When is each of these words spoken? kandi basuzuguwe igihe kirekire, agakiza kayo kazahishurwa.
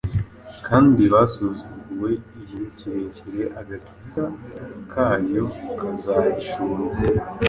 kandi 0.67 1.01
basuzuguwe 1.13 2.09
igihe 2.39 2.65
kirekire, 2.77 3.41
agakiza 3.61 4.25
kayo 4.91 5.45
kazahishurwa. 5.77 6.97